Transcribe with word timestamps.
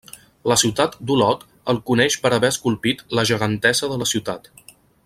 La 0.51 0.55
ciutat 0.61 0.95
d'Olot 1.09 1.45
el 1.75 1.81
coneix 1.91 2.17
per 2.25 2.33
haver 2.39 2.51
esculpit 2.57 3.07
la 3.19 3.29
Gegantessa 3.33 3.93
de 3.95 4.05
la 4.05 4.11
Ciutat. 4.15 4.53